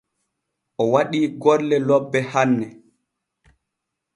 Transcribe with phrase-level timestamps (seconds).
[0.81, 2.67] O waɗii golle lobbe hanne.